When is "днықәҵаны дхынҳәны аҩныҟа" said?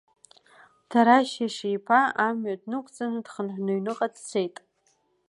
2.61-4.07